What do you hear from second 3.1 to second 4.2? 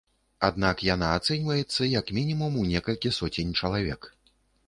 соцень чалавек.